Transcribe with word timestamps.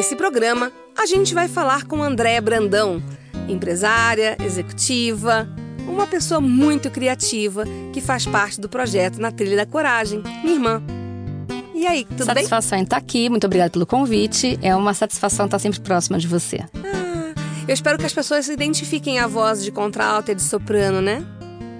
Nesse 0.00 0.16
programa, 0.16 0.72
a 0.96 1.04
gente 1.04 1.34
vai 1.34 1.46
falar 1.46 1.84
com 1.84 2.02
Andréa 2.02 2.40
Brandão, 2.40 3.02
empresária, 3.46 4.34
executiva, 4.42 5.46
uma 5.86 6.06
pessoa 6.06 6.40
muito 6.40 6.90
criativa 6.90 7.64
que 7.92 8.00
faz 8.00 8.24
parte 8.24 8.58
do 8.58 8.66
projeto 8.66 9.20
Na 9.20 9.30
Trilha 9.30 9.58
da 9.58 9.66
Coragem, 9.66 10.22
minha 10.42 10.54
irmã. 10.54 10.82
E 11.74 11.86
aí, 11.86 12.06
tudo 12.06 12.24
satisfação 12.24 12.34
bem? 12.34 12.44
Satisfação 12.44 12.78
em 12.78 12.82
estar 12.82 12.96
aqui, 12.96 13.28
muito 13.28 13.44
obrigada 13.44 13.68
pelo 13.68 13.84
convite. 13.84 14.58
É 14.62 14.74
uma 14.74 14.94
satisfação 14.94 15.44
estar 15.44 15.58
sempre 15.58 15.80
próxima 15.80 16.18
de 16.18 16.26
você. 16.26 16.60
Ah, 16.82 17.34
eu 17.68 17.74
espero 17.74 17.98
que 17.98 18.06
as 18.06 18.14
pessoas 18.14 18.48
identifiquem 18.48 19.18
a 19.18 19.26
voz 19.26 19.62
de 19.62 19.70
contralto 19.70 20.32
e 20.32 20.34
de 20.34 20.42
soprano, 20.42 21.02
né? 21.02 21.22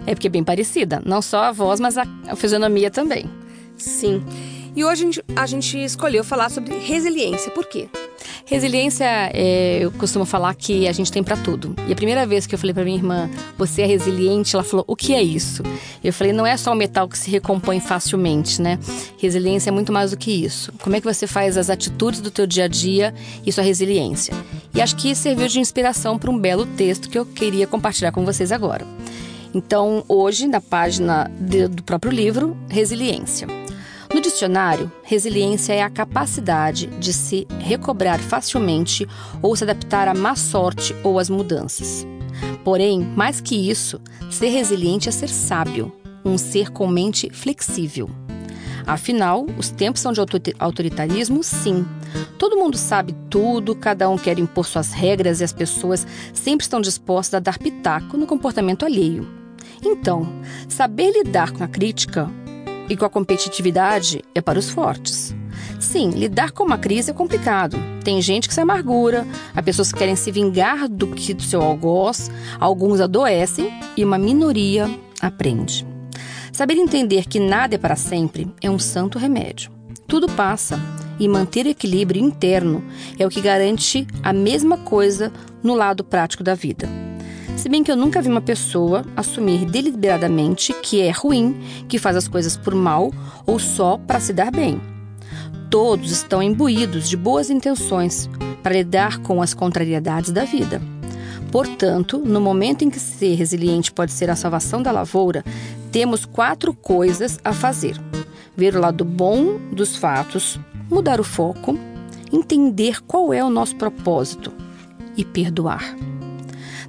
É 0.06 0.14
porque 0.14 0.26
é 0.26 0.30
bem 0.30 0.44
parecida, 0.44 1.00
não 1.06 1.22
só 1.22 1.44
a 1.44 1.52
voz, 1.52 1.80
mas 1.80 1.96
a, 1.96 2.04
a 2.28 2.36
fisionomia 2.36 2.90
também. 2.90 3.30
Sim. 3.78 4.22
E 4.76 4.84
hoje 4.84 5.02
a 5.02 5.04
gente, 5.06 5.24
a 5.34 5.46
gente 5.46 5.78
escolheu 5.82 6.22
falar 6.22 6.50
sobre 6.50 6.76
resiliência. 6.78 7.50
Por 7.52 7.64
quê? 7.64 7.88
Resiliência, 8.44 9.06
é, 9.32 9.78
eu 9.80 9.90
costumo 9.92 10.24
falar 10.24 10.54
que 10.54 10.88
a 10.88 10.92
gente 10.92 11.10
tem 11.12 11.22
para 11.22 11.36
tudo. 11.36 11.74
E 11.86 11.92
a 11.92 11.96
primeira 11.96 12.26
vez 12.26 12.46
que 12.46 12.54
eu 12.54 12.58
falei 12.58 12.74
para 12.74 12.84
minha 12.84 12.96
irmã, 12.96 13.30
você 13.56 13.82
é 13.82 13.86
resiliente, 13.86 14.54
ela 14.54 14.64
falou, 14.64 14.84
o 14.88 14.96
que 14.96 15.14
é 15.14 15.22
isso? 15.22 15.62
Eu 16.02 16.12
falei, 16.12 16.32
não 16.32 16.46
é 16.46 16.56
só 16.56 16.72
o 16.72 16.74
metal 16.74 17.08
que 17.08 17.18
se 17.18 17.30
recompõe 17.30 17.80
facilmente, 17.80 18.60
né? 18.60 18.78
Resiliência 19.18 19.70
é 19.70 19.72
muito 19.72 19.92
mais 19.92 20.10
do 20.10 20.16
que 20.16 20.30
isso. 20.30 20.72
Como 20.82 20.96
é 20.96 21.00
que 21.00 21.06
você 21.06 21.26
faz 21.26 21.56
as 21.56 21.70
atitudes 21.70 22.20
do 22.20 22.30
teu 22.30 22.46
dia 22.46 22.64
a 22.64 22.68
dia, 22.68 23.14
isso 23.46 23.60
é 23.60 23.64
resiliência. 23.64 24.34
E 24.74 24.80
acho 24.80 24.96
que 24.96 25.14
serviu 25.14 25.48
de 25.48 25.60
inspiração 25.60 26.18
para 26.18 26.30
um 26.30 26.38
belo 26.38 26.66
texto 26.66 27.08
que 27.08 27.18
eu 27.18 27.26
queria 27.26 27.66
compartilhar 27.66 28.12
com 28.12 28.24
vocês 28.24 28.52
agora. 28.52 28.86
Então, 29.52 30.04
hoje, 30.08 30.46
na 30.46 30.60
página 30.60 31.30
de, 31.38 31.66
do 31.68 31.82
próprio 31.82 32.12
livro, 32.12 32.56
Resiliência. 32.68 33.46
No 34.12 34.20
dicionário, 34.20 34.90
resiliência 35.04 35.72
é 35.72 35.82
a 35.82 35.88
capacidade 35.88 36.86
de 36.98 37.12
se 37.12 37.46
recobrar 37.60 38.18
facilmente 38.18 39.06
ou 39.40 39.54
se 39.54 39.62
adaptar 39.62 40.08
à 40.08 40.14
má 40.14 40.34
sorte 40.34 40.96
ou 41.04 41.16
às 41.16 41.30
mudanças. 41.30 42.04
Porém, 42.64 43.00
mais 43.16 43.40
que 43.40 43.70
isso, 43.70 44.00
ser 44.28 44.48
resiliente 44.48 45.08
é 45.08 45.12
ser 45.12 45.28
sábio, 45.28 45.92
um 46.24 46.36
ser 46.36 46.70
com 46.70 46.88
mente 46.88 47.30
flexível. 47.30 48.10
Afinal, 48.84 49.46
os 49.56 49.70
tempos 49.70 50.00
são 50.00 50.12
de 50.12 50.20
autoritarismo, 50.58 51.44
sim. 51.44 51.86
Todo 52.36 52.56
mundo 52.56 52.76
sabe 52.76 53.14
tudo, 53.30 53.76
cada 53.76 54.08
um 54.08 54.18
quer 54.18 54.40
impor 54.40 54.66
suas 54.66 54.90
regras 54.92 55.40
e 55.40 55.44
as 55.44 55.52
pessoas 55.52 56.04
sempre 56.34 56.64
estão 56.64 56.80
dispostas 56.80 57.34
a 57.34 57.40
dar 57.40 57.58
pitaco 57.58 58.16
no 58.16 58.26
comportamento 58.26 58.84
alheio. 58.84 59.28
Então, 59.84 60.28
saber 60.68 61.12
lidar 61.12 61.52
com 61.52 61.62
a 61.62 61.68
crítica 61.68 62.30
e 62.90 62.96
com 62.96 63.04
a 63.04 63.10
competitividade 63.10 64.22
é 64.34 64.40
para 64.40 64.58
os 64.58 64.68
fortes. 64.68 65.34
Sim, 65.78 66.10
lidar 66.10 66.50
com 66.50 66.64
uma 66.64 66.76
crise 66.76 67.12
é 67.12 67.14
complicado. 67.14 67.78
Tem 68.04 68.20
gente 68.20 68.48
que 68.48 68.54
se 68.54 68.60
amargura, 68.60 69.26
há 69.54 69.62
pessoas 69.62 69.92
que 69.92 69.98
querem 69.98 70.16
se 70.16 70.30
vingar 70.32 70.88
do 70.88 71.06
que 71.06 71.32
do 71.32 71.42
seu 71.42 71.62
algoz, 71.62 72.30
alguns 72.58 73.00
adoecem 73.00 73.72
e 73.96 74.04
uma 74.04 74.18
minoria 74.18 74.90
aprende. 75.20 75.86
Saber 76.52 76.74
entender 76.74 77.26
que 77.26 77.38
nada 77.38 77.76
é 77.76 77.78
para 77.78 77.96
sempre 77.96 78.52
é 78.60 78.68
um 78.68 78.78
santo 78.78 79.18
remédio. 79.18 79.70
Tudo 80.06 80.28
passa 80.28 80.78
e 81.18 81.28
manter 81.28 81.66
o 81.66 81.68
equilíbrio 81.68 82.20
interno 82.20 82.84
é 83.18 83.24
o 83.24 83.30
que 83.30 83.40
garante 83.40 84.06
a 84.22 84.32
mesma 84.32 84.76
coisa 84.78 85.32
no 85.62 85.74
lado 85.74 86.02
prático 86.02 86.42
da 86.42 86.54
vida. 86.54 87.09
Se 87.60 87.68
bem 87.68 87.84
que 87.84 87.92
eu 87.92 87.96
nunca 87.96 88.22
vi 88.22 88.30
uma 88.30 88.40
pessoa 88.40 89.04
assumir 89.14 89.66
deliberadamente 89.66 90.72
que 90.72 91.02
é 91.02 91.10
ruim, 91.10 91.60
que 91.90 91.98
faz 91.98 92.16
as 92.16 92.26
coisas 92.26 92.56
por 92.56 92.74
mal 92.74 93.12
ou 93.46 93.58
só 93.58 93.98
para 93.98 94.18
se 94.18 94.32
dar 94.32 94.50
bem. 94.50 94.80
Todos 95.68 96.10
estão 96.10 96.42
imbuídos 96.42 97.06
de 97.06 97.18
boas 97.18 97.50
intenções 97.50 98.30
para 98.62 98.72
lidar 98.72 99.18
com 99.18 99.42
as 99.42 99.52
contrariedades 99.52 100.30
da 100.30 100.46
vida. 100.46 100.80
Portanto, 101.52 102.16
no 102.16 102.40
momento 102.40 102.82
em 102.82 102.88
que 102.88 102.98
ser 102.98 103.34
resiliente 103.34 103.92
pode 103.92 104.12
ser 104.12 104.30
a 104.30 104.36
salvação 104.36 104.82
da 104.82 104.90
lavoura, 104.90 105.44
temos 105.92 106.24
quatro 106.24 106.72
coisas 106.72 107.38
a 107.44 107.52
fazer: 107.52 108.00
ver 108.56 108.74
o 108.74 108.80
lado 108.80 109.04
bom 109.04 109.58
dos 109.70 109.96
fatos, 109.96 110.58
mudar 110.88 111.20
o 111.20 111.24
foco, 111.24 111.78
entender 112.32 113.02
qual 113.02 113.34
é 113.34 113.44
o 113.44 113.50
nosso 113.50 113.76
propósito 113.76 114.50
e 115.14 115.26
perdoar. 115.26 115.94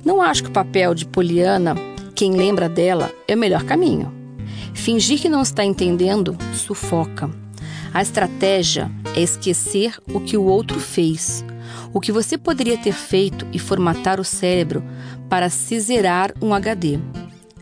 Não 0.03 0.21
acho 0.21 0.43
que 0.43 0.49
o 0.49 0.53
papel 0.53 0.93
de 0.93 1.05
Poliana, 1.05 1.75
quem 2.15 2.33
lembra 2.33 2.67
dela, 2.67 3.11
é 3.27 3.35
o 3.35 3.37
melhor 3.37 3.63
caminho. 3.63 4.11
Fingir 4.73 5.21
que 5.21 5.29
não 5.29 5.41
está 5.41 5.63
entendendo 5.63 6.35
sufoca. 6.53 7.29
A 7.93 8.01
estratégia 8.01 8.89
é 9.15 9.21
esquecer 9.21 9.99
o 10.13 10.19
que 10.19 10.37
o 10.37 10.43
outro 10.43 10.79
fez, 10.79 11.43
o 11.93 11.99
que 11.99 12.11
você 12.11 12.37
poderia 12.37 12.77
ter 12.77 12.93
feito 12.93 13.45
e 13.51 13.59
formatar 13.59 14.19
o 14.19 14.23
cérebro 14.23 14.83
para 15.29 15.49
se 15.49 15.79
zerar 15.79 16.33
um 16.41 16.53
HD. 16.53 16.99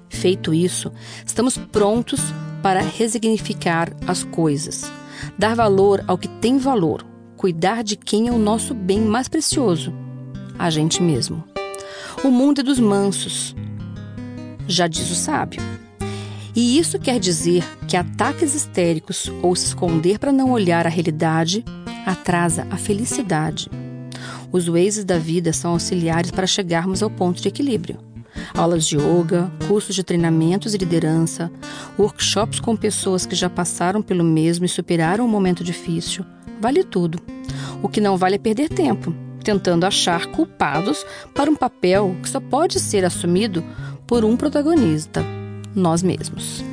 Feito 0.07 0.53
isso, 0.53 0.91
estamos 1.25 1.57
prontos 1.57 2.21
para 2.61 2.81
resignificar 2.81 3.91
as 4.07 4.23
coisas, 4.23 4.91
dar 5.37 5.55
valor 5.55 6.03
ao 6.07 6.17
que 6.17 6.27
tem 6.27 6.57
valor, 6.57 7.05
cuidar 7.35 7.83
de 7.83 7.95
quem 7.95 8.27
é 8.27 8.31
o 8.31 8.37
nosso 8.37 8.73
bem 8.73 9.01
mais 9.01 9.27
precioso, 9.27 9.93
a 10.57 10.69
gente 10.69 11.01
mesmo. 11.01 11.48
O 12.21 12.29
mundo 12.29 12.59
é 12.59 12.63
dos 12.63 12.81
mansos, 12.81 13.55
já 14.67 14.87
diz 14.87 15.09
o 15.09 15.15
sábio. 15.15 15.61
E 16.53 16.77
isso 16.77 16.99
quer 16.99 17.17
dizer 17.17 17.63
que 17.87 17.95
ataques 17.95 18.53
histéricos 18.53 19.31
ou 19.41 19.55
se 19.55 19.67
esconder 19.67 20.19
para 20.19 20.29
não 20.29 20.51
olhar 20.51 20.85
a 20.85 20.89
realidade 20.89 21.63
atrasa 22.05 22.67
a 22.69 22.75
felicidade. 22.75 23.69
Os 24.51 24.67
ways 24.67 25.01
da 25.05 25.17
vida 25.17 25.53
são 25.53 25.71
auxiliares 25.71 26.29
para 26.29 26.45
chegarmos 26.45 27.01
ao 27.01 27.09
ponto 27.09 27.41
de 27.41 27.47
equilíbrio. 27.47 27.99
Aulas 28.53 28.85
de 28.85 28.97
yoga, 28.97 29.49
cursos 29.69 29.95
de 29.95 30.03
treinamentos 30.03 30.73
e 30.73 30.77
liderança, 30.77 31.49
workshops 31.97 32.59
com 32.59 32.75
pessoas 32.75 33.25
que 33.25 33.35
já 33.35 33.49
passaram 33.49 34.01
pelo 34.01 34.25
mesmo 34.25 34.65
e 34.65 34.69
superaram 34.69 35.23
um 35.23 35.29
momento 35.29 35.63
difícil. 35.63 36.25
Vale 36.59 36.83
tudo. 36.83 37.17
O 37.81 37.87
que 37.87 38.01
não 38.01 38.17
vale 38.17 38.35
é 38.35 38.39
perder 38.39 38.67
tempo 38.67 39.15
tentando 39.43 39.85
achar 39.85 40.27
culpados 40.27 41.05
para 41.33 41.49
um 41.49 41.55
papel 41.55 42.15
que 42.21 42.29
só 42.29 42.39
pode 42.39 42.79
ser 42.79 43.05
assumido 43.05 43.63
por 44.05 44.25
um 44.25 44.35
protagonista, 44.35 45.23
nós 45.75 46.01
mesmos. 46.01 46.63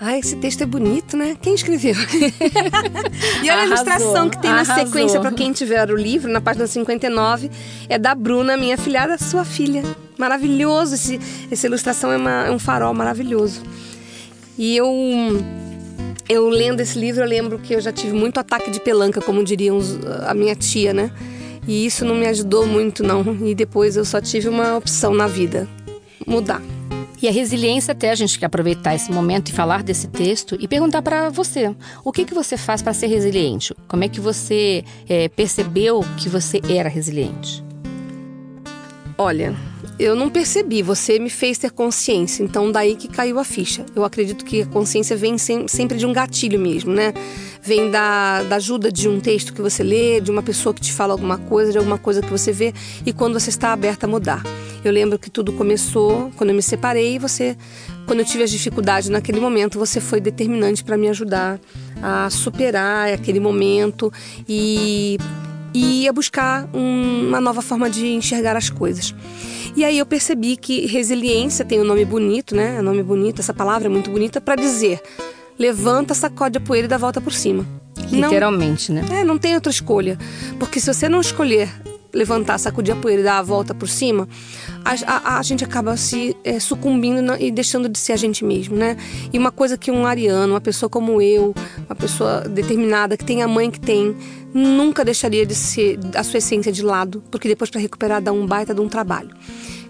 Ah, 0.00 0.16
esse 0.16 0.36
texto 0.36 0.62
é 0.62 0.66
bonito, 0.66 1.16
né? 1.16 1.36
Quem 1.42 1.54
escreveu? 1.54 1.94
e 3.42 3.50
olha 3.50 3.52
arrasou, 3.52 3.52
a 3.52 3.64
ilustração 3.64 4.30
que 4.30 4.38
tem 4.38 4.50
arrasou. 4.50 4.76
na 4.76 4.86
sequência 4.86 5.20
para 5.20 5.32
quem 5.32 5.52
tiver 5.52 5.90
o 5.90 5.96
livro, 5.96 6.30
na 6.30 6.40
página 6.40 6.68
59, 6.68 7.50
é 7.88 7.98
da 7.98 8.14
Bruna, 8.14 8.56
minha 8.56 8.78
filhada, 8.78 9.18
sua 9.18 9.44
filha. 9.44 9.82
Maravilhoso, 10.16 10.94
esse, 10.94 11.20
essa 11.50 11.66
ilustração 11.66 12.12
é, 12.12 12.16
uma, 12.16 12.46
é 12.46 12.50
um 12.50 12.60
farol 12.60 12.94
maravilhoso. 12.94 13.60
E 14.56 14.76
eu 14.76 14.86
eu 16.28 16.48
lendo 16.48 16.80
esse 16.80 16.98
livro, 16.98 17.22
eu 17.22 17.28
lembro 17.28 17.58
que 17.58 17.74
eu 17.74 17.80
já 17.80 17.90
tive 17.90 18.12
muito 18.12 18.38
ataque 18.38 18.70
de 18.70 18.80
pelanca, 18.80 19.20
como 19.20 19.42
diriam 19.42 19.78
a 20.26 20.34
minha 20.34 20.54
tia, 20.54 20.92
né? 20.92 21.10
E 21.66 21.86
isso 21.86 22.04
não 22.04 22.14
me 22.14 22.26
ajudou 22.26 22.66
muito, 22.66 23.02
não. 23.02 23.22
E 23.46 23.54
depois 23.54 23.96
eu 23.96 24.04
só 24.04 24.20
tive 24.20 24.48
uma 24.48 24.76
opção 24.76 25.14
na 25.14 25.26
vida: 25.26 25.68
mudar. 26.26 26.62
E 27.20 27.26
a 27.26 27.32
resiliência, 27.32 27.92
até 27.92 28.10
a 28.10 28.14
gente 28.14 28.38
quer 28.38 28.46
aproveitar 28.46 28.94
esse 28.94 29.10
momento 29.10 29.48
e 29.48 29.52
falar 29.52 29.82
desse 29.82 30.06
texto 30.06 30.56
e 30.60 30.68
perguntar 30.68 31.02
para 31.02 31.30
você: 31.30 31.74
o 32.04 32.12
que, 32.12 32.24
que 32.24 32.34
você 32.34 32.56
faz 32.56 32.80
para 32.80 32.92
ser 32.92 33.08
resiliente? 33.08 33.74
Como 33.88 34.04
é 34.04 34.08
que 34.08 34.20
você 34.20 34.84
é, 35.08 35.28
percebeu 35.28 36.04
que 36.16 36.28
você 36.28 36.60
era 36.68 36.88
resiliente? 36.88 37.64
Olha, 39.16 39.54
eu 39.98 40.14
não 40.14 40.30
percebi, 40.30 40.80
você 40.80 41.18
me 41.18 41.28
fez 41.28 41.58
ter 41.58 41.72
consciência, 41.72 42.44
então 42.44 42.70
daí 42.70 42.94
que 42.94 43.08
caiu 43.08 43.38
a 43.38 43.44
ficha. 43.44 43.84
Eu 43.96 44.04
acredito 44.04 44.44
que 44.44 44.62
a 44.62 44.66
consciência 44.66 45.16
vem 45.16 45.36
sem, 45.36 45.66
sempre 45.66 45.98
de 45.98 46.06
um 46.06 46.12
gatilho 46.12 46.58
mesmo, 46.58 46.92
né? 46.92 47.12
Vem 47.60 47.90
da, 47.90 48.44
da 48.44 48.56
ajuda 48.56 48.92
de 48.92 49.08
um 49.08 49.18
texto 49.18 49.52
que 49.52 49.60
você 49.60 49.82
lê, 49.82 50.20
de 50.20 50.30
uma 50.30 50.42
pessoa 50.42 50.72
que 50.72 50.80
te 50.80 50.92
fala 50.92 51.12
alguma 51.12 51.36
coisa, 51.36 51.72
de 51.72 51.78
alguma 51.78 51.98
coisa 51.98 52.22
que 52.22 52.30
você 52.30 52.52
vê 52.52 52.72
e 53.04 53.12
quando 53.12 53.38
você 53.38 53.50
está 53.50 53.72
aberta 53.72 54.06
a 54.06 54.08
mudar. 54.08 54.42
Eu 54.84 54.92
lembro 54.92 55.18
que 55.18 55.28
tudo 55.28 55.52
começou 55.52 56.30
quando 56.36 56.50
eu 56.50 56.56
me 56.56 56.62
separei 56.62 57.16
e 57.16 57.18
você, 57.18 57.56
quando 58.06 58.20
eu 58.20 58.24
tive 58.24 58.44
as 58.44 58.50
dificuldades 58.50 59.08
naquele 59.08 59.40
momento, 59.40 59.80
você 59.80 60.00
foi 60.00 60.20
determinante 60.20 60.84
para 60.84 60.96
me 60.96 61.08
ajudar 61.08 61.58
a 62.00 62.30
superar 62.30 63.12
aquele 63.12 63.40
momento 63.40 64.12
e, 64.48 65.18
e 65.74 66.06
a 66.06 66.12
buscar 66.12 66.68
um, 66.72 67.26
uma 67.26 67.40
nova 67.40 67.60
forma 67.60 67.90
de 67.90 68.06
enxergar 68.06 68.56
as 68.56 68.70
coisas. 68.70 69.12
E 69.78 69.84
aí 69.84 69.96
eu 69.96 70.04
percebi 70.04 70.56
que 70.56 70.88
resiliência 70.88 71.64
tem 71.64 71.80
um 71.80 71.84
nome 71.84 72.04
bonito, 72.04 72.52
né? 72.52 72.78
É 72.78 72.80
um 72.80 72.82
nome 72.82 73.00
bonito, 73.00 73.40
essa 73.40 73.54
palavra 73.54 73.86
é 73.86 73.88
muito 73.88 74.10
bonita 74.10 74.40
para 74.40 74.56
dizer 74.56 75.00
levanta, 75.56 76.14
sacode 76.14 76.58
a 76.58 76.60
poeira 76.60 76.86
e 76.86 76.88
dá 76.88 76.96
a 76.96 76.98
volta 76.98 77.20
por 77.20 77.32
cima. 77.32 77.64
Literalmente, 78.10 78.90
não, 78.90 79.02
né? 79.02 79.20
É, 79.20 79.24
não 79.24 79.38
tem 79.38 79.54
outra 79.54 79.70
escolha. 79.70 80.18
Porque 80.58 80.80
se 80.80 80.92
você 80.92 81.08
não 81.08 81.20
escolher 81.20 81.70
levantar, 82.12 82.58
sacudir 82.58 82.94
a 82.94 82.96
poeira 82.96 83.20
e 83.20 83.24
dar 83.24 83.38
a 83.38 83.42
volta 83.42 83.74
por 83.74 83.88
cima, 83.88 84.28
a, 84.84 84.94
a, 85.06 85.38
a 85.38 85.42
gente 85.42 85.64
acaba 85.64 85.96
se 85.96 86.36
é, 86.44 86.58
sucumbindo 86.58 87.34
e 87.38 87.50
deixando 87.50 87.88
de 87.88 87.98
ser 87.98 88.12
a 88.12 88.16
gente 88.16 88.44
mesmo, 88.44 88.76
né? 88.76 88.96
E 89.32 89.38
uma 89.38 89.50
coisa 89.50 89.76
que 89.76 89.90
um 89.90 90.06
ariano, 90.06 90.54
uma 90.54 90.60
pessoa 90.60 90.88
como 90.88 91.20
eu, 91.20 91.54
uma 91.86 91.96
pessoa 91.96 92.40
determinada, 92.40 93.16
que 93.16 93.24
tem 93.24 93.42
a 93.42 93.48
mãe 93.48 93.70
que 93.70 93.80
tem, 93.80 94.16
nunca 94.52 95.04
deixaria 95.04 95.44
de 95.44 95.54
ser 95.54 95.98
a 96.14 96.22
sua 96.22 96.38
essência 96.38 96.72
de 96.72 96.82
lado, 96.82 97.22
porque 97.30 97.48
depois 97.48 97.70
para 97.70 97.80
recuperar 97.80 98.22
dá 98.22 98.32
um 98.32 98.46
baita 98.46 98.74
de 98.74 98.80
um 98.80 98.88
trabalho. 98.88 99.30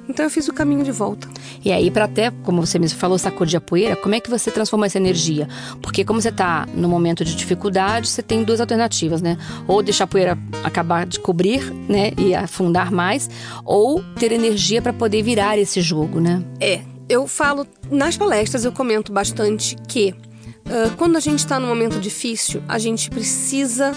Então 0.09 0.25
eu 0.25 0.31
fiz 0.31 0.49
o 0.49 0.53
caminho 0.53 0.83
de 0.83 0.91
volta. 0.91 1.29
E 1.65 1.71
aí, 1.71 1.91
para 1.91 2.05
até, 2.05 2.31
como 2.43 2.65
você 2.65 2.79
mesmo 2.79 2.99
falou, 2.99 3.19
sacudir 3.19 3.59
a 3.59 3.61
poeira, 3.61 3.95
como 3.97 4.15
é 4.15 4.21
que 4.21 4.31
você 4.31 4.51
transforma 4.51 4.87
essa 4.87 4.97
energia? 4.97 5.49
Porque 5.83 6.05
como 6.05 6.21
você 6.21 6.31
está 6.31 6.67
no 6.75 6.89
momento 6.89 7.25
de 7.25 7.35
dificuldade, 7.35 8.09
você 8.09 8.23
tem 8.23 8.43
duas 8.43 8.61
alternativas, 8.61 9.21
né? 9.21 9.37
Ou 9.67 9.83
deixar 9.83 10.05
a 10.05 10.07
poeira 10.07 10.39
acabar 10.65 11.07
de 11.07 11.21
cobrir, 11.21 11.73
né? 11.89 12.13
E 12.17 12.35
afundar 12.35 12.91
mais, 12.91 13.29
ou 13.65 14.03
ter 14.19 14.33
energia 14.33 14.81
para 14.81 14.93
poder 14.93 15.23
virar 15.23 15.59
esse 15.59 15.81
jogo, 15.81 16.21
né? 16.21 16.43
É. 16.61 16.81
Eu 17.09 17.27
falo, 17.27 17.67
nas 17.91 18.19
palestras 18.19 18.67
eu 18.67 18.73
comento 18.73 19.11
bastante 19.11 19.77
que 19.89 20.15
uh, 20.67 20.95
quando 20.99 21.17
a 21.17 21.21
gente 21.21 21.39
está 21.39 21.59
num 21.59 21.67
momento 21.67 21.99
difícil, 21.99 22.63
a 22.69 22.79
gente 22.79 23.09
precisa 23.09 23.95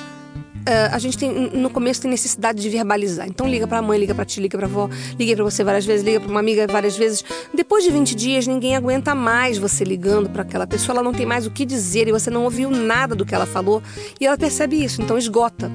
Uh, 0.61 0.93
a 0.93 0.99
gente 0.99 1.17
tem 1.17 1.31
no 1.31 1.71
começo 1.71 2.01
tem 2.01 2.11
necessidade 2.11 2.61
de 2.61 2.69
verbalizar. 2.69 3.27
Então 3.27 3.47
liga 3.47 3.67
para 3.67 3.79
a 3.79 3.81
mãe, 3.81 3.97
liga 3.97 4.13
para 4.13 4.25
ti, 4.25 4.39
liga 4.39 4.57
para 4.57 4.67
avó, 4.67 4.89
liga 5.17 5.35
para 5.35 5.43
você 5.43 5.63
várias 5.63 5.85
vezes, 5.85 6.05
liga 6.05 6.19
para 6.19 6.29
uma 6.29 6.39
amiga 6.39 6.67
várias 6.67 6.95
vezes. 6.95 7.23
Depois 7.53 7.83
de 7.83 7.89
20 7.89 8.13
dias, 8.13 8.45
ninguém 8.45 8.75
aguenta 8.75 9.15
mais 9.15 9.57
você 9.57 9.83
ligando 9.83 10.29
para 10.29 10.43
aquela 10.43 10.67
pessoa, 10.67 10.95
ela 10.95 11.03
não 11.03 11.13
tem 11.13 11.25
mais 11.25 11.47
o 11.47 11.51
que 11.51 11.65
dizer 11.65 12.07
e 12.07 12.11
você 12.11 12.29
não 12.29 12.43
ouviu 12.43 12.69
nada 12.69 13.15
do 13.15 13.25
que 13.25 13.33
ela 13.33 13.47
falou 13.47 13.81
e 14.19 14.27
ela 14.27 14.37
percebe 14.37 14.83
isso, 14.83 15.01
então 15.01 15.17
esgota. 15.17 15.71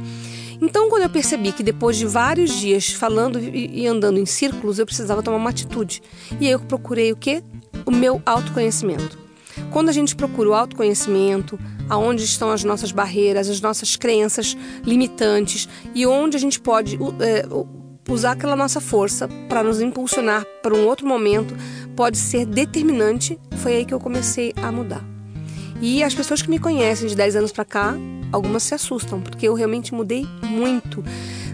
Então, 0.60 0.88
quando 0.88 1.02
eu 1.02 1.10
percebi 1.10 1.52
que 1.52 1.62
depois 1.62 1.96
de 1.96 2.06
vários 2.06 2.50
dias 2.50 2.90
falando 2.90 3.38
e 3.38 3.86
andando 3.86 4.18
em 4.18 4.24
círculos, 4.24 4.78
eu 4.78 4.86
precisava 4.86 5.22
tomar 5.22 5.36
uma 5.36 5.50
atitude. 5.50 6.02
E 6.40 6.46
aí 6.46 6.52
eu 6.52 6.60
procurei 6.60 7.12
o 7.12 7.16
quê? 7.16 7.42
O 7.84 7.90
meu 7.90 8.22
autoconhecimento. 8.24 9.25
Quando 9.70 9.88
a 9.88 9.92
gente 9.92 10.16
procura 10.16 10.50
o 10.50 10.54
autoconhecimento, 10.54 11.58
aonde 11.88 12.24
estão 12.24 12.50
as 12.50 12.64
nossas 12.64 12.92
barreiras, 12.92 13.48
as 13.48 13.60
nossas 13.60 13.96
crenças 13.96 14.56
limitantes 14.84 15.68
e 15.94 16.06
onde 16.06 16.36
a 16.36 16.40
gente 16.40 16.60
pode 16.60 16.98
é, 17.20 17.44
usar 18.08 18.32
aquela 18.32 18.56
nossa 18.56 18.80
força 18.80 19.28
para 19.48 19.62
nos 19.62 19.80
impulsionar 19.80 20.44
para 20.62 20.74
um 20.74 20.86
outro 20.86 21.06
momento, 21.06 21.54
pode 21.94 22.16
ser 22.16 22.46
determinante. 22.46 23.38
Foi 23.58 23.76
aí 23.76 23.84
que 23.84 23.94
eu 23.94 24.00
comecei 24.00 24.52
a 24.62 24.70
mudar. 24.70 25.04
E 25.80 26.02
as 26.02 26.14
pessoas 26.14 26.40
que 26.40 26.48
me 26.48 26.58
conhecem 26.58 27.06
de 27.06 27.14
10 27.14 27.36
anos 27.36 27.52
para 27.52 27.64
cá, 27.64 27.94
algumas 28.32 28.62
se 28.62 28.74
assustam, 28.74 29.20
porque 29.20 29.46
eu 29.46 29.54
realmente 29.54 29.92
mudei 29.92 30.26
muito. 30.42 31.04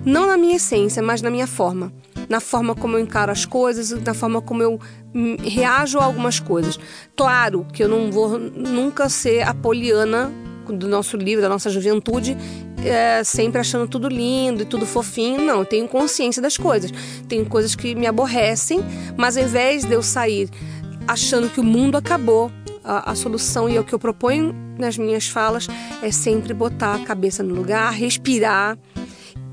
Não 0.05 0.27
na 0.27 0.37
minha 0.37 0.57
essência, 0.57 1.03
mas 1.03 1.23
na 1.23 1.31
minha 1.31 1.47
forma 1.47 1.93
na 2.29 2.41
forma 2.41 2.75
como 2.75 2.97
eu 2.97 3.01
encaro 3.01 3.31
as 3.31 3.45
coisas, 3.45 3.91
na 4.03 4.15
forma 4.15 4.41
como 4.41 4.63
eu 4.63 4.81
hum, 5.15 5.37
reajo 5.41 5.99
a 5.99 6.05
algumas 6.05 6.41
coisas. 6.41 6.79
Claro 7.17 7.67
que 7.73 7.83
eu 7.83 7.89
não 7.89 8.11
vou 8.11 8.39
nunca 8.39 9.09
ser 9.09 9.43
a 9.43 9.55
poliana 9.55 10.31
do 10.69 10.89
nosso 10.89 11.17
livro, 11.17 11.43
da 11.43 11.49
nossa 11.49 11.69
juventude, 11.69 12.37
é, 12.85 13.23
sempre 13.25 13.61
achando 13.61 13.87
tudo 13.89 14.09
lindo 14.09 14.63
e 14.63 14.65
tudo 14.65 14.87
fofinho. 14.87 15.43
Não, 15.43 15.61
eu 15.61 15.65
tenho 15.65 15.89
consciência 15.89 16.41
das 16.41 16.57
coisas. 16.57 16.91
Tem 17.29 17.45
coisas 17.45 17.75
que 17.75 17.95
me 17.95 18.07
aborrecem, 18.07 18.81
mas 19.17 19.37
ao 19.37 19.45
invés 19.45 19.85
de 19.85 19.93
eu 19.93 20.03
sair 20.03 20.49
achando 21.07 21.49
que 21.49 21.61
o 21.61 21.65
mundo 21.65 21.97
acabou, 21.97 22.51
a, 22.85 23.11
a, 23.11 23.15
solução 23.15 23.69
e 23.69 23.77
é 23.77 23.81
o 23.81 23.85
que 23.85 23.93
eu 23.93 23.99
proponho 23.99 24.55
nas 24.79 24.99
minhas 24.99 25.29
falas 25.29 25.69
é 26.03 26.11
sempre 26.11 26.53
botar 26.53 26.95
a 26.95 26.99
cabeça 27.01 27.43
no 27.43 27.55
lugar, 27.55 27.93
respirar, 27.93 28.77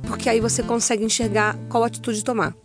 porque 0.09 0.27
aí 0.27 0.39
você 0.39 0.63
consegue 0.63 1.05
enxergar 1.05 1.55
qual 1.69 1.83
atitude 1.83 2.23
tomar. 2.23 2.55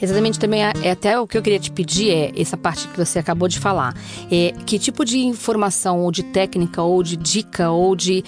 Exatamente, 0.00 0.38
também 0.38 0.64
é, 0.64 0.72
é 0.82 0.90
até 0.92 1.18
o 1.18 1.26
que 1.26 1.36
eu 1.36 1.42
queria 1.42 1.58
te 1.58 1.70
pedir 1.70 2.10
é 2.10 2.32
essa 2.40 2.56
parte 2.56 2.86
que 2.86 2.96
você 2.96 3.18
acabou 3.18 3.48
de 3.48 3.58
falar. 3.58 3.94
É, 4.30 4.52
que 4.64 4.78
tipo 4.78 5.04
de 5.04 5.18
informação, 5.18 6.00
ou 6.02 6.12
de 6.12 6.22
técnica, 6.22 6.82
ou 6.82 7.02
de 7.02 7.16
dica, 7.16 7.70
ou 7.70 7.96
de. 7.96 8.24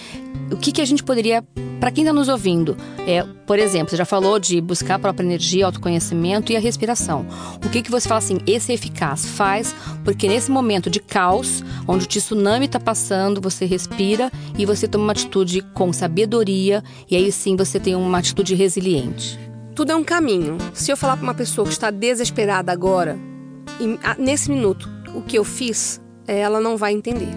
O 0.50 0.56
que, 0.56 0.72
que 0.72 0.81
a 0.81 0.84
gente 0.84 1.02
poderia. 1.02 1.44
Para 1.81 1.90
quem 1.90 2.04
está 2.04 2.12
nos 2.12 2.28
ouvindo, 2.28 2.75
é, 3.06 3.22
por 3.46 3.58
exemplo, 3.58 3.90
você 3.90 3.96
já 3.96 4.06
falou 4.06 4.38
de 4.38 4.62
buscar 4.62 4.94
a 4.94 4.98
própria 4.98 5.25
energia, 5.25 5.66
autoconhecimento 5.66 6.50
e 6.50 6.56
a 6.56 6.60
respiração. 6.60 7.26
O 7.62 7.69
que, 7.69 7.82
que 7.82 7.90
você 7.90 8.08
fala 8.08 8.19
assim, 8.19 8.38
esse 8.46 8.72
é 8.72 8.75
eficaz? 8.75 9.26
Faz, 9.26 9.75
porque 10.02 10.26
nesse 10.26 10.50
momento 10.50 10.88
de 10.88 11.00
caos, 11.00 11.62
onde 11.87 12.06
o 12.06 12.08
tsunami 12.08 12.64
está 12.64 12.81
passando, 12.81 13.43
você 13.43 13.66
respira 13.66 14.32
e 14.56 14.64
você 14.64 14.88
toma 14.88 15.04
uma 15.04 15.12
atitude 15.12 15.60
com 15.75 15.93
sabedoria, 15.93 16.82
e 17.10 17.14
aí 17.14 17.31
sim 17.31 17.56
você 17.56 17.78
tem 17.78 17.94
uma 17.94 18.19
atitude 18.19 18.54
resiliente. 18.54 19.38
Tudo 19.75 19.92
é 19.92 19.94
um 19.94 20.02
caminho. 20.02 20.56
Se 20.72 20.90
eu 20.90 20.96
falar 20.96 21.19
para 21.19 21.25
uma 21.25 21.34
pessoa 21.34 21.66
que 21.66 21.75
está 21.75 21.90
desesperada 21.90 22.72
agora, 22.72 23.19
nesse 24.19 24.50
minuto, 24.50 24.88
o 25.14 25.20
que 25.20 25.37
eu 25.37 25.44
fiz, 25.44 26.00
ela 26.26 26.58
não 26.58 26.78
vai 26.78 26.94
entender. 26.94 27.28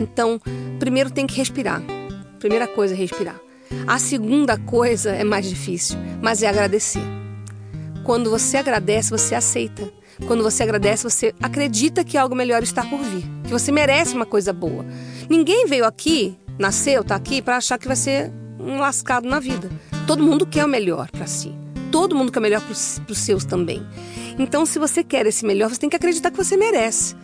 Então, 0.00 0.40
primeiro 0.80 1.10
tem 1.10 1.24
que 1.24 1.36
respirar. 1.36 1.80
Primeira 2.38 2.66
coisa 2.66 2.94
é 2.94 2.96
respirar. 2.96 3.40
A 3.86 3.98
segunda 3.98 4.56
coisa 4.56 5.10
é 5.10 5.24
mais 5.24 5.48
difícil, 5.48 5.98
mas 6.22 6.42
é 6.42 6.48
agradecer. 6.48 7.02
Quando 8.04 8.30
você 8.30 8.58
agradece, 8.58 9.10
você 9.10 9.34
aceita. 9.34 9.90
Quando 10.26 10.42
você 10.42 10.62
agradece, 10.62 11.02
você 11.04 11.34
acredita 11.42 12.04
que 12.04 12.16
algo 12.16 12.34
melhor 12.34 12.62
está 12.62 12.82
por 12.84 13.00
vir, 13.00 13.24
que 13.44 13.50
você 13.50 13.70
merece 13.70 14.14
uma 14.14 14.24
coisa 14.24 14.52
boa. 14.52 14.84
Ninguém 15.28 15.66
veio 15.66 15.84
aqui, 15.84 16.38
nasceu, 16.58 17.02
está 17.02 17.16
aqui 17.16 17.42
para 17.42 17.56
achar 17.56 17.78
que 17.78 17.86
vai 17.86 17.96
ser 17.96 18.32
um 18.58 18.78
lascado 18.78 19.28
na 19.28 19.40
vida. 19.40 19.68
Todo 20.06 20.22
mundo 20.22 20.46
quer 20.46 20.64
o 20.64 20.68
melhor 20.68 21.10
para 21.10 21.26
si 21.26 21.52
todo 21.96 22.14
mundo 22.14 22.30
quer 22.30 22.40
melhor 22.40 22.60
para 22.60 22.72
os 22.72 23.18
seus 23.18 23.42
também. 23.42 23.82
Então, 24.38 24.66
se 24.66 24.78
você 24.78 25.02
quer 25.02 25.24
esse 25.24 25.46
melhor, 25.46 25.70
você 25.70 25.80
tem 25.80 25.88
que 25.88 25.96
acreditar 25.96 26.30
que 26.30 26.36
você 26.36 26.54
merece. 26.54 27.16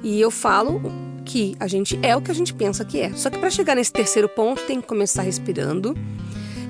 E 0.00 0.20
eu 0.20 0.30
falo 0.30 0.80
que 1.22 1.56
a 1.58 1.66
gente 1.66 1.98
é 2.02 2.16
o 2.16 2.20
que 2.20 2.30
a 2.30 2.34
gente 2.34 2.52
pensa 2.52 2.84
que 2.84 3.00
é. 3.00 3.12
Só 3.14 3.30
que 3.30 3.38
para 3.38 3.50
chegar 3.50 3.74
nesse 3.74 3.92
terceiro 3.92 4.28
ponto, 4.28 4.62
tem 4.62 4.80
que 4.80 4.86
começar 4.86 5.22
respirando, 5.22 5.96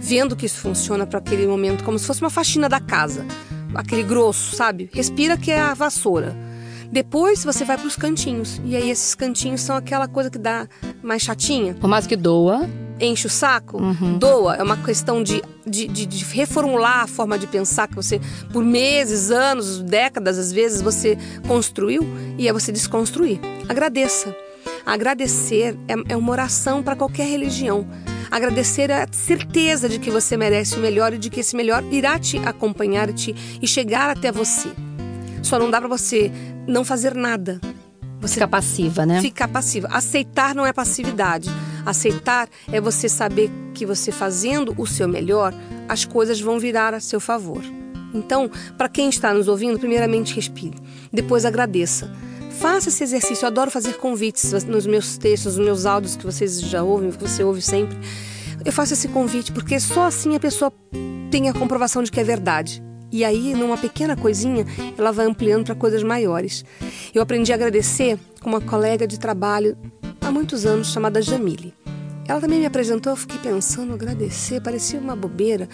vendo 0.00 0.36
que 0.36 0.46
isso 0.46 0.58
funciona 0.58 1.06
para 1.06 1.18
aquele 1.18 1.46
momento, 1.46 1.82
como 1.84 1.98
se 1.98 2.06
fosse 2.06 2.20
uma 2.20 2.30
faxina 2.30 2.68
da 2.68 2.80
casa, 2.80 3.26
aquele 3.74 4.02
grosso, 4.02 4.54
sabe? 4.54 4.90
Respira 4.92 5.36
que 5.36 5.50
é 5.50 5.60
a 5.60 5.74
vassoura. 5.74 6.36
Depois 6.90 7.42
você 7.42 7.64
vai 7.64 7.78
para 7.78 7.86
os 7.86 7.96
cantinhos. 7.96 8.60
E 8.64 8.76
aí 8.76 8.90
esses 8.90 9.14
cantinhos 9.14 9.62
são 9.62 9.76
aquela 9.76 10.06
coisa 10.06 10.30
que 10.30 10.38
dá 10.38 10.68
mais 11.02 11.22
chatinha. 11.22 11.74
Por 11.74 11.88
mais 11.88 12.06
que 12.06 12.16
doa 12.16 12.68
enche 13.00 13.26
o 13.26 13.30
saco, 13.30 13.78
uhum. 13.78 14.18
doa. 14.18 14.56
É 14.56 14.62
uma 14.62 14.76
questão 14.76 15.22
de, 15.22 15.42
de, 15.66 15.86
de, 15.88 16.06
de, 16.06 16.24
reformular 16.24 17.02
a 17.02 17.06
forma 17.06 17.38
de 17.38 17.46
pensar 17.46 17.88
que 17.88 17.94
você, 17.94 18.20
por 18.52 18.64
meses, 18.64 19.30
anos, 19.30 19.82
décadas, 19.82 20.38
às 20.38 20.52
vezes, 20.52 20.80
você 20.80 21.18
construiu 21.46 22.06
e 22.38 22.48
é 22.48 22.52
você 22.52 22.70
desconstruir. 22.70 23.40
Agradeça. 23.68 24.34
Agradecer 24.84 25.76
é, 25.88 26.12
é 26.12 26.16
uma 26.16 26.32
oração 26.32 26.82
para 26.82 26.96
qualquer 26.96 27.26
religião. 27.26 27.86
Agradecer 28.30 28.90
é 28.90 29.02
a 29.02 29.08
certeza 29.12 29.88
de 29.88 29.98
que 29.98 30.10
você 30.10 30.36
merece 30.36 30.76
o 30.76 30.80
melhor 30.80 31.12
e 31.12 31.18
de 31.18 31.28
que 31.28 31.40
esse 31.40 31.54
melhor 31.54 31.84
irá 31.92 32.18
te 32.18 32.38
acompanhar 32.38 33.12
te, 33.12 33.34
e 33.60 33.66
chegar 33.66 34.10
até 34.10 34.32
você. 34.32 34.68
Só 35.42 35.58
não 35.58 35.70
dá 35.70 35.78
para 35.78 35.88
você 35.88 36.30
não 36.66 36.84
fazer 36.84 37.14
nada. 37.14 37.60
Você 38.20 38.34
ficar 38.34 38.48
passiva, 38.48 39.04
né? 39.04 39.20
Ficar 39.20 39.48
passiva. 39.48 39.88
Aceitar 39.88 40.54
não 40.54 40.64
é 40.64 40.72
passividade. 40.72 41.50
Aceitar 41.84 42.48
é 42.72 42.80
você 42.80 43.08
saber 43.08 43.50
que 43.74 43.84
você 43.84 44.12
fazendo 44.12 44.74
o 44.78 44.86
seu 44.86 45.08
melhor, 45.08 45.52
as 45.88 46.04
coisas 46.04 46.40
vão 46.40 46.58
virar 46.58 46.94
a 46.94 47.00
seu 47.00 47.20
favor. 47.20 47.62
Então, 48.14 48.50
para 48.78 48.88
quem 48.88 49.08
está 49.08 49.34
nos 49.34 49.48
ouvindo, 49.48 49.78
primeiramente 49.78 50.34
respire, 50.34 50.78
depois 51.12 51.44
agradeça. 51.44 52.10
Faça 52.58 52.88
esse 52.88 53.02
exercício. 53.02 53.44
Eu 53.44 53.48
adoro 53.48 53.70
fazer 53.70 53.94
convites 53.94 54.64
nos 54.64 54.86
meus 54.86 55.16
textos, 55.16 55.56
nos 55.56 55.64
meus 55.64 55.86
áudios 55.86 56.16
que 56.16 56.24
vocês 56.24 56.60
já 56.60 56.82
ouvem, 56.82 57.10
que 57.10 57.20
você 57.20 57.42
ouve 57.42 57.62
sempre. 57.62 57.96
Eu 58.64 58.72
faço 58.72 58.92
esse 58.92 59.08
convite 59.08 59.50
porque 59.52 59.80
só 59.80 60.04
assim 60.04 60.36
a 60.36 60.40
pessoa 60.40 60.72
tem 61.30 61.48
a 61.48 61.52
comprovação 61.52 62.02
de 62.02 62.10
que 62.10 62.20
é 62.20 62.24
verdade. 62.24 62.82
E 63.10 63.24
aí, 63.24 63.52
numa 63.54 63.76
pequena 63.76 64.16
coisinha, 64.16 64.64
ela 64.96 65.12
vai 65.12 65.26
ampliando 65.26 65.66
para 65.66 65.74
coisas 65.74 66.02
maiores. 66.02 66.64
Eu 67.14 67.20
aprendi 67.20 67.52
a 67.52 67.56
agradecer 67.56 68.18
com 68.40 68.48
uma 68.48 68.60
colega 68.60 69.06
de 69.06 69.18
trabalho 69.18 69.76
há 70.20 70.30
muitos 70.30 70.64
anos 70.64 70.92
chamada 70.92 71.20
Jamile. 71.20 71.74
Ela 72.26 72.40
também 72.40 72.60
me 72.60 72.66
apresentou, 72.66 73.12
eu 73.12 73.16
fiquei 73.16 73.38
pensando, 73.38 73.92
agradecer, 73.92 74.62
parecia 74.62 74.98
uma 74.98 75.14
bobeira. 75.14 75.68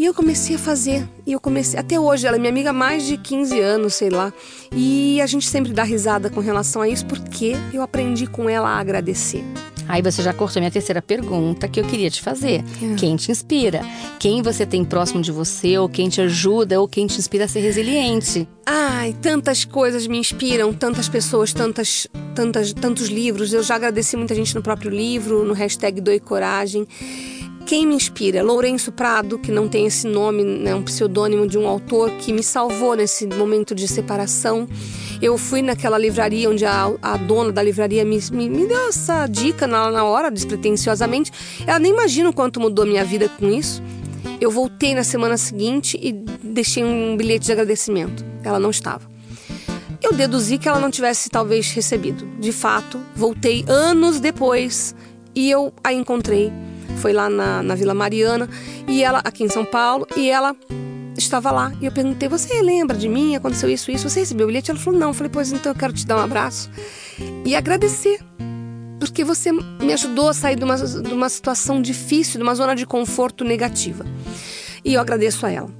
E 0.00 0.06
eu 0.06 0.14
comecei 0.14 0.56
a 0.56 0.58
fazer. 0.58 1.06
E 1.26 1.32
eu 1.32 1.38
comecei. 1.38 1.78
Até 1.78 2.00
hoje, 2.00 2.26
ela 2.26 2.36
é 2.36 2.38
minha 2.38 2.50
amiga 2.50 2.70
há 2.70 2.72
mais 2.72 3.04
de 3.04 3.18
15 3.18 3.60
anos, 3.60 3.92
sei 3.92 4.08
lá. 4.08 4.32
E 4.74 5.20
a 5.20 5.26
gente 5.26 5.46
sempre 5.46 5.74
dá 5.74 5.82
risada 5.82 6.30
com 6.30 6.40
relação 6.40 6.80
a 6.80 6.88
isso, 6.88 7.04
porque 7.04 7.52
eu 7.70 7.82
aprendi 7.82 8.26
com 8.26 8.48
ela 8.48 8.70
a 8.70 8.78
agradecer. 8.78 9.44
Aí 9.86 10.00
você 10.00 10.22
já 10.22 10.32
cortou 10.32 10.58
minha 10.58 10.70
terceira 10.70 11.02
pergunta 11.02 11.68
que 11.68 11.78
eu 11.78 11.84
queria 11.84 12.08
te 12.08 12.22
fazer. 12.22 12.64
É. 12.82 12.94
Quem 12.96 13.14
te 13.16 13.30
inspira? 13.30 13.82
Quem 14.18 14.40
você 14.40 14.64
tem 14.64 14.86
próximo 14.86 15.20
de 15.20 15.30
você, 15.30 15.76
ou 15.76 15.86
quem 15.86 16.08
te 16.08 16.22
ajuda, 16.22 16.80
ou 16.80 16.88
quem 16.88 17.06
te 17.06 17.18
inspira 17.18 17.44
a 17.44 17.48
ser 17.48 17.60
resiliente? 17.60 18.48
Ai, 18.64 19.14
tantas 19.20 19.66
coisas 19.66 20.06
me 20.06 20.16
inspiram, 20.16 20.72
tantas 20.72 21.10
pessoas, 21.10 21.52
tantas, 21.52 22.06
tantas, 22.34 22.72
tantos 22.72 23.08
livros. 23.08 23.52
Eu 23.52 23.62
já 23.62 23.74
agradeci 23.74 24.16
muita 24.16 24.34
gente 24.34 24.54
no 24.54 24.62
próprio 24.62 24.90
livro, 24.90 25.44
no 25.44 25.52
hashtag 25.52 26.00
Doe 26.00 26.20
Coragem. 26.20 26.86
Quem 27.70 27.86
me 27.86 27.94
inspira? 27.94 28.42
Lourenço 28.42 28.90
Prado, 28.90 29.38
que 29.38 29.52
não 29.52 29.68
tem 29.68 29.86
esse 29.86 30.04
nome, 30.04 30.42
é 30.42 30.44
né, 30.44 30.74
um 30.74 30.82
pseudônimo 30.82 31.46
de 31.46 31.56
um 31.56 31.68
autor 31.68 32.10
que 32.16 32.32
me 32.32 32.42
salvou 32.42 32.96
nesse 32.96 33.28
momento 33.28 33.76
de 33.76 33.86
separação. 33.86 34.68
Eu 35.22 35.38
fui 35.38 35.62
naquela 35.62 35.96
livraria 35.96 36.50
onde 36.50 36.64
a, 36.64 36.92
a 37.00 37.16
dona 37.16 37.52
da 37.52 37.62
livraria 37.62 38.04
me, 38.04 38.18
me, 38.32 38.50
me, 38.50 38.66
deu 38.66 38.88
essa 38.88 39.24
dica 39.28 39.68
na, 39.68 39.88
na 39.88 40.02
hora, 40.02 40.32
despretensiosamente. 40.32 41.30
Ela 41.64 41.78
nem 41.78 41.92
imagina 41.92 42.30
o 42.30 42.32
quanto 42.32 42.58
mudou 42.58 42.84
minha 42.84 43.04
vida 43.04 43.28
com 43.28 43.48
isso. 43.48 43.80
Eu 44.40 44.50
voltei 44.50 44.92
na 44.92 45.04
semana 45.04 45.36
seguinte 45.36 45.96
e 46.02 46.10
deixei 46.10 46.82
um 46.82 47.16
bilhete 47.16 47.46
de 47.46 47.52
agradecimento. 47.52 48.24
Ela 48.42 48.58
não 48.58 48.70
estava. 48.70 49.08
Eu 50.02 50.12
deduzi 50.12 50.58
que 50.58 50.68
ela 50.68 50.80
não 50.80 50.90
tivesse 50.90 51.30
talvez 51.30 51.70
recebido. 51.70 52.26
De 52.40 52.50
fato, 52.50 52.98
voltei 53.14 53.64
anos 53.68 54.18
depois 54.18 54.92
e 55.36 55.48
eu 55.48 55.72
a 55.84 55.92
encontrei. 55.92 56.52
Foi 56.98 57.12
lá 57.12 57.30
na, 57.30 57.62
na 57.62 57.74
Vila 57.74 57.94
Mariana 57.94 58.48
e 58.86 59.02
ela 59.02 59.20
aqui 59.24 59.44
em 59.44 59.48
São 59.48 59.64
Paulo 59.64 60.06
e 60.16 60.28
ela 60.28 60.54
estava 61.16 61.50
lá. 61.50 61.72
E 61.80 61.86
eu 61.86 61.92
perguntei: 61.92 62.28
Você 62.28 62.60
lembra 62.62 62.96
de 62.96 63.08
mim? 63.08 63.36
Aconteceu 63.36 63.68
isso, 63.68 63.90
isso? 63.90 64.08
Você 64.08 64.20
recebeu 64.20 64.46
o 64.46 64.48
bilhete? 64.48 64.70
Ela 64.70 64.80
falou: 64.80 64.98
Não. 64.98 65.08
Eu 65.08 65.14
falei: 65.14 65.30
Pois 65.32 65.52
então 65.52 65.72
eu 65.72 65.76
quero 65.78 65.92
te 65.92 66.06
dar 66.06 66.16
um 66.16 66.20
abraço 66.20 66.70
e 67.44 67.54
agradecer. 67.54 68.20
Porque 68.98 69.24
você 69.24 69.50
me 69.50 69.92
ajudou 69.94 70.28
a 70.28 70.34
sair 70.34 70.56
de 70.56 70.64
uma, 70.64 70.76
de 70.76 71.14
uma 71.14 71.28
situação 71.28 71.80
difícil, 71.80 72.38
de 72.38 72.42
uma 72.42 72.54
zona 72.54 72.74
de 72.74 72.84
conforto 72.84 73.44
negativa. 73.44 74.04
E 74.84 74.94
eu 74.94 75.00
agradeço 75.00 75.46
a 75.46 75.50
ela. 75.50 75.70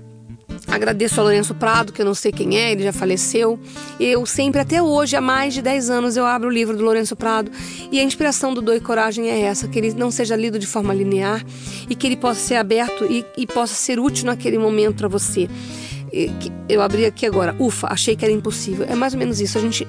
Agradeço 0.71 1.21
a 1.21 1.25
Lourenço 1.25 1.53
Prado, 1.53 1.93
que 1.93 2.01
eu 2.01 2.07
não 2.07 2.15
sei 2.15 2.31
quem 2.31 2.57
é, 2.57 2.71
ele 2.71 2.85
já 2.85 2.93
faleceu. 2.93 3.59
Eu 3.99 4.25
sempre, 4.25 4.61
até 4.61 4.81
hoje, 4.81 5.17
há 5.17 5.21
mais 5.21 5.53
de 5.53 5.61
10 5.61 5.91
anos, 5.91 6.17
eu 6.17 6.25
abro 6.25 6.49
o 6.49 6.53
livro 6.53 6.77
do 6.77 6.85
Lourenço 6.85 7.17
Prado 7.17 7.51
e 7.91 7.99
a 7.99 8.05
inspiração 8.05 8.55
do 8.55 8.63
Doe 8.63 8.79
Coragem 8.79 9.29
é 9.29 9.41
essa, 9.41 9.67
que 9.67 9.79
ele 9.79 9.93
não 9.95 10.13
seja 10.13 10.37
lido 10.37 10.61
de 10.61 10.67
forma 10.69 10.95
linear 10.95 11.45
e 11.89 11.95
que 11.97 12.07
ele 12.07 12.17
possa 12.17 12.41
ser 12.41 12.55
aberto 12.55 13.05
e, 13.05 13.25
e 13.37 13.47
possa 13.49 13.75
ser 13.75 13.99
útil 13.99 14.27
naquele 14.27 14.59
momento 14.59 14.99
para 14.99 15.09
você 15.09 15.49
eu 16.69 16.83
abri 16.83 17.05
aqui 17.05 17.27
agora, 17.27 17.55
ufa, 17.59 17.87
achei 17.91 18.17
que 18.17 18.25
era 18.25 18.33
impossível. 18.33 18.87
É 18.89 18.95
mais 18.95 19.13
ou 19.13 19.19
menos 19.19 19.41
isso. 19.41 19.57
A 19.59 19.61
gente 19.61 19.87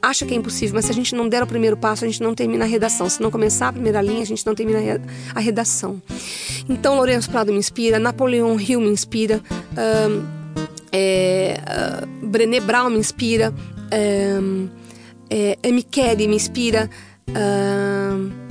acha 0.00 0.24
que 0.24 0.32
é 0.32 0.36
impossível, 0.36 0.74
mas 0.74 0.84
se 0.84 0.90
a 0.90 0.94
gente 0.94 1.14
não 1.14 1.28
der 1.28 1.42
o 1.42 1.46
primeiro 1.46 1.76
passo, 1.76 2.04
a 2.04 2.08
gente 2.08 2.22
não 2.22 2.34
termina 2.34 2.64
a 2.64 2.68
redação. 2.68 3.08
Se 3.08 3.20
não 3.20 3.30
começar 3.30 3.68
a 3.68 3.72
primeira 3.72 4.00
linha, 4.00 4.22
a 4.22 4.26
gente 4.26 4.46
não 4.46 4.54
termina 4.54 4.78
a 5.34 5.40
redação. 5.40 6.00
Então, 6.68 6.94
Lourenço 6.96 7.30
Prado 7.30 7.52
me 7.52 7.58
inspira, 7.58 7.98
Napoleão 7.98 8.58
Hill 8.58 8.80
me 8.80 8.88
inspira, 8.88 9.40
um, 10.08 10.24
é, 10.92 11.60
uh, 11.60 12.26
Brené 12.26 12.60
Brown 12.60 12.90
me 12.90 12.98
inspira, 12.98 13.52
um, 14.40 14.68
é, 15.28 15.58
M. 15.62 15.82
Kelly 15.82 16.28
me 16.28 16.36
inspira. 16.36 16.88
Um, 17.28 18.43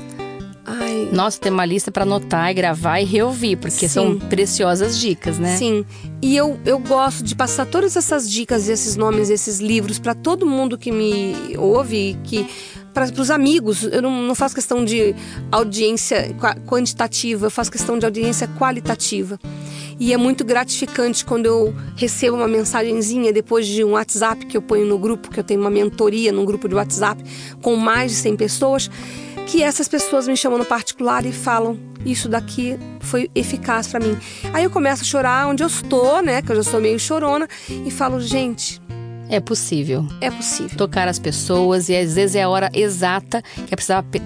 Nossa, 1.12 1.40
tem 1.40 1.52
uma 1.52 1.66
lista 1.66 1.92
para 1.92 2.04
anotar 2.04 2.52
e 2.52 2.54
gravar 2.54 3.00
e 3.00 3.06
reouvir, 3.06 3.58
porque 3.58 3.88
Sim. 3.88 3.88
são 3.88 4.20
preciosas 4.20 4.98
dicas, 4.98 5.40
né? 5.40 5.58
Sim. 5.58 5.86
E 6.22 6.36
eu, 6.36 6.60
eu 6.66 6.80
gosto 6.80 7.24
de 7.24 7.36
passar 7.36 7.66
todas 7.66 7.96
essas 7.96 8.30
dicas, 8.30 8.70
esses 8.70 8.96
nomes, 8.96 9.30
esses 9.30 9.60
livros 9.60 10.00
para 10.00 10.16
todo 10.16 10.46
mundo 10.46 10.78
que 10.78 10.92
me 10.92 11.36
ouve, 11.58 12.18
que 12.24 12.48
para 12.94 13.06
os 13.06 13.32
amigos. 13.32 13.84
Eu 13.84 14.02
não, 14.02 14.22
não, 14.22 14.36
faço 14.36 14.54
questão 14.56 14.86
de 14.86 15.16
audiência 15.52 16.36
quantitativa, 16.66 17.48
eu 17.48 17.52
faço 17.52 17.72
questão 17.72 17.98
de 17.98 18.06
audiência 18.06 18.48
qualitativa. 18.60 19.40
E 20.00 20.14
é 20.14 20.18
muito 20.18 20.44
gratificante 20.44 21.24
quando 21.26 21.46
eu 21.46 21.74
recebo 21.96 22.38
uma 22.38 22.48
mensagenzinha 22.48 23.32
depois 23.32 23.68
de 23.68 23.84
um 23.84 23.92
WhatsApp 23.92 24.46
que 24.46 24.58
eu 24.58 24.62
ponho 24.62 24.86
no 24.86 24.98
grupo, 24.98 25.30
que 25.30 25.40
eu 25.40 25.44
tenho 25.44 25.62
uma 25.62 25.70
mentoria 25.70 26.32
num 26.32 26.46
grupo 26.46 26.68
de 26.68 26.76
WhatsApp 26.76 27.24
com 27.62 27.76
mais 27.76 28.12
de 28.12 28.18
100 28.18 28.36
pessoas 28.36 28.90
que 29.48 29.64
essas 29.64 29.88
pessoas 29.88 30.28
me 30.28 30.36
chamam 30.36 30.58
no 30.58 30.66
particular 30.66 31.26
e 31.26 31.32
falam: 31.32 31.78
Isso 32.06 32.28
daqui 32.28 32.78
foi 33.00 33.30
eficaz 33.36 33.88
para 33.88 34.00
mim. 34.00 34.18
Aí 34.54 34.64
eu 34.64 34.70
começo 34.70 35.04
a 35.04 35.06
chorar 35.06 35.48
onde 35.48 35.64
eu 35.64 35.68
estou, 35.68 36.22
né? 36.22 36.42
Que 36.42 36.52
eu 36.52 36.56
já 36.58 36.64
sou 36.64 36.82
meio 36.82 37.00
chorona, 37.00 37.48
e 37.70 37.92
falo: 37.92 38.20
Gente. 38.20 38.82
É 39.30 39.40
possível. 39.40 40.06
É 40.22 40.30
possível. 40.30 40.78
Tocar 40.78 41.08
as 41.08 41.18
pessoas 41.18 41.90
e 41.90 41.96
às 41.96 42.14
vezes 42.16 42.36
é 42.36 42.44
a 42.44 42.50
hora 42.50 42.70
exata 42.74 43.42
que 43.66 43.74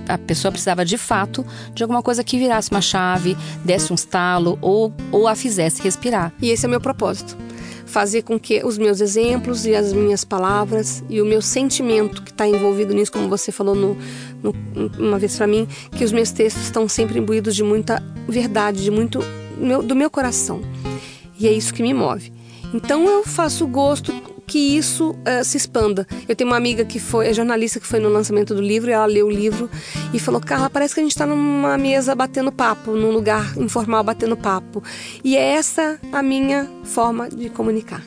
a, 0.09 0.17
pessoa 0.17 0.51
precisava 0.51 0.83
de 0.83 0.97
fato 0.97 1.45
de 1.73 1.83
alguma 1.83 2.01
coisa 2.01 2.23
que 2.23 2.37
virasse 2.37 2.71
uma 2.71 2.81
chave, 2.81 3.37
desse 3.63 3.91
um 3.91 3.95
estalo 3.95 4.57
ou, 4.59 4.91
ou 5.11 5.27
a 5.27 5.35
fizesse 5.35 5.81
respirar. 5.81 6.33
E 6.41 6.49
esse 6.49 6.65
é 6.65 6.67
o 6.67 6.71
meu 6.71 6.81
propósito 6.81 7.37
fazer 7.87 8.21
com 8.21 8.39
que 8.39 8.63
os 8.63 8.77
meus 8.77 9.01
exemplos 9.01 9.65
e 9.65 9.73
as 9.73 9.93
minhas 9.93 10.23
palavras 10.23 11.03
e 11.09 11.21
o 11.21 11.25
meu 11.25 11.41
sentimento 11.41 12.21
que 12.21 12.31
está 12.31 12.47
envolvido 12.47 12.93
nisso, 12.93 13.11
como 13.11 13.27
você 13.29 13.51
falou 13.51 13.73
no, 13.73 13.97
no, 14.43 14.53
uma 14.99 15.17
vez 15.17 15.35
para 15.35 15.47
mim, 15.47 15.67
que 15.97 16.03
os 16.03 16.11
meus 16.11 16.31
textos 16.31 16.63
estão 16.63 16.87
sempre 16.87 17.17
imbuídos 17.17 17.55
de 17.55 17.63
muita 17.63 18.03
verdade, 18.27 18.83
de 18.83 18.91
muito 18.91 19.19
meu, 19.57 19.81
do 19.81 19.95
meu 19.95 20.09
coração. 20.09 20.61
E 21.39 21.47
é 21.47 21.51
isso 21.51 21.73
que 21.73 21.81
me 21.81 21.93
move. 21.93 22.31
Então 22.73 23.07
eu 23.07 23.23
faço 23.23 23.65
gosto 23.65 24.13
que 24.47 24.77
isso 24.77 25.11
uh, 25.11 25.43
se 25.43 25.57
expanda. 25.57 26.07
Eu 26.27 26.35
tenho 26.35 26.49
uma 26.49 26.55
amiga 26.55 26.85
que 26.85 26.99
foi, 26.99 27.27
é 27.27 27.33
jornalista 27.33 27.79
que 27.79 27.85
foi 27.85 27.99
no 27.99 28.07
lançamento 28.07 28.55
do 28.55 28.61
livro, 28.61 28.89
e 28.89 28.93
ela 28.93 29.05
leu 29.05 29.27
o 29.27 29.29
livro 29.29 29.69
e 30.13 30.19
falou: 30.19 30.39
Carla, 30.39 30.69
parece 30.69 30.93
que 30.93 31.01
a 31.01 31.03
gente 31.03 31.11
está 31.11 31.25
numa 31.25 31.77
mesa 31.77 32.15
batendo 32.15 32.51
papo, 32.51 32.91
num 32.91 33.11
lugar 33.11 33.57
informal 33.57 34.03
batendo 34.03 34.37
papo. 34.37 34.81
E 35.23 35.35
é 35.35 35.53
essa 35.53 35.99
a 36.13 36.23
minha 36.23 36.67
forma 36.83 37.29
de 37.29 37.49
comunicar. 37.49 38.01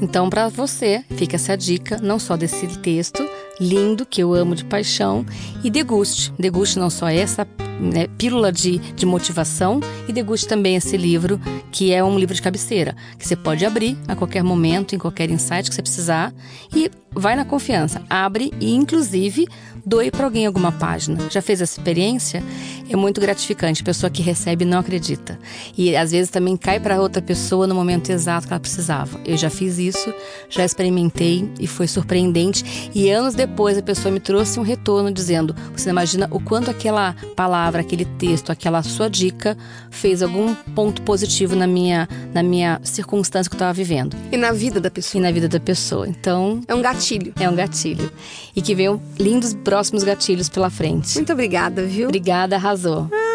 Então, 0.00 0.30
para 0.30 0.48
você, 0.48 1.04
fica 1.10 1.36
essa 1.36 1.56
dica, 1.56 1.98
não 2.00 2.18
só 2.18 2.36
desse 2.36 2.66
texto 2.78 3.28
lindo, 3.60 4.06
que 4.06 4.22
eu 4.22 4.32
amo 4.32 4.54
de 4.54 4.64
paixão, 4.64 5.26
e 5.62 5.70
deguste. 5.70 6.32
Deguste 6.38 6.78
não 6.78 6.88
só 6.88 7.08
essa 7.08 7.46
né, 7.80 8.06
pílula 8.18 8.52
de, 8.52 8.78
de 8.78 9.06
motivação 9.06 9.80
e 10.06 10.12
deguste 10.12 10.46
também 10.46 10.76
esse 10.76 10.96
livro, 10.96 11.40
que 11.72 11.92
é 11.92 12.04
um 12.04 12.18
livro 12.18 12.34
de 12.34 12.42
cabeceira, 12.42 12.94
que 13.18 13.26
você 13.26 13.34
pode 13.34 13.64
abrir 13.64 13.96
a 14.06 14.14
qualquer 14.14 14.44
momento, 14.44 14.94
em 14.94 14.98
qualquer 14.98 15.30
insight 15.30 15.68
que 15.68 15.74
você 15.74 15.82
precisar, 15.82 16.32
e 16.74 16.90
vai 17.14 17.36
na 17.36 17.44
confiança, 17.44 18.02
abre 18.08 18.52
e, 18.60 18.74
inclusive, 18.74 19.46
doe 19.84 20.10
para 20.10 20.24
alguém 20.24 20.46
alguma 20.46 20.72
página. 20.72 21.18
Já 21.30 21.42
fez 21.42 21.60
essa 21.60 21.78
experiência? 21.78 22.42
É 22.88 22.96
muito 22.96 23.20
gratificante. 23.20 23.82
A 23.82 23.84
pessoa 23.84 24.10
que 24.10 24.22
recebe 24.22 24.64
não 24.64 24.78
acredita. 24.78 25.38
E 25.76 25.96
às 25.96 26.10
vezes 26.10 26.30
também 26.30 26.56
cai 26.56 26.80
para 26.80 27.00
outra 27.00 27.22
pessoa 27.22 27.66
no 27.66 27.74
momento 27.74 28.10
exato 28.10 28.46
que 28.46 28.52
ela 28.52 28.60
precisava. 28.60 29.20
Eu 29.24 29.36
já 29.36 29.48
fiz 29.48 29.78
isso, 29.78 30.12
já 30.48 30.64
experimentei 30.64 31.48
e 31.58 31.66
foi 31.66 31.86
surpreendente. 31.86 32.90
E 32.94 33.10
anos 33.10 33.34
depois 33.34 33.78
a 33.78 33.82
pessoa 33.82 34.12
me 34.12 34.20
trouxe 34.20 34.58
um 34.58 34.62
retorno 34.62 35.12
dizendo: 35.12 35.54
Você 35.72 35.90
imagina 35.90 36.28
o 36.30 36.40
quanto 36.40 36.70
aquela 36.70 37.14
palavra, 37.36 37.80
aquele 37.80 38.04
texto, 38.04 38.50
aquela 38.50 38.82
sua 38.82 39.08
dica 39.08 39.56
fez 39.90 40.22
algum 40.22 40.54
ponto 40.74 41.02
positivo 41.02 41.54
na 41.54 41.66
minha, 41.66 42.08
na 42.34 42.42
minha 42.42 42.80
circunstância 42.82 43.48
que 43.48 43.54
eu 43.54 43.58
estava 43.58 43.72
vivendo. 43.72 44.16
E 44.32 44.36
na 44.36 44.52
vida 44.52 44.80
da 44.80 44.90
pessoa. 44.90 45.20
E 45.20 45.22
na 45.22 45.30
vida 45.30 45.48
da 45.48 45.60
pessoa. 45.60 46.08
Então. 46.08 46.60
É 46.66 46.74
um 46.74 46.82
gatilho. 47.00 47.32
É 47.40 47.48
um 47.48 47.54
gatilho. 47.56 48.12
E 48.54 48.60
que 48.60 48.74
venham 48.74 49.00
lindos 49.18 49.54
próximos 49.54 50.04
gatilhos 50.04 50.48
pela 50.48 50.68
frente. 50.68 51.16
Muito 51.16 51.32
obrigada, 51.32 51.84
viu? 51.86 52.08
Obrigada, 52.08 52.56
arrasou. 52.56 53.08
Ah. 53.12 53.30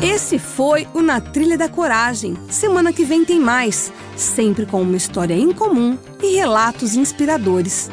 Esse 0.00 0.38
foi 0.38 0.86
o 0.94 1.02
Na 1.02 1.20
Trilha 1.20 1.58
da 1.58 1.68
Coragem. 1.68 2.36
Semana 2.48 2.92
que 2.92 3.04
vem 3.04 3.24
tem 3.24 3.40
mais, 3.40 3.92
sempre 4.16 4.64
com 4.64 4.80
uma 4.80 4.96
história 4.96 5.34
em 5.34 5.52
comum 5.52 5.98
e 6.22 6.36
relatos 6.36 6.94
inspiradores. 6.94 7.90